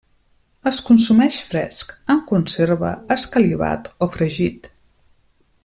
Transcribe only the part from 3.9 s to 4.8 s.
o fregit.